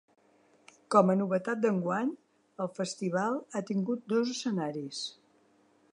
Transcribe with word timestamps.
Com 0.95 1.11
a 1.13 1.15
novetat 1.19 1.61
d’enguany, 1.65 2.09
el 2.65 2.71
festival 2.79 3.37
ha 3.61 3.65
tingut 3.71 4.03
dos 4.15 4.33
escenaris. 4.37 5.07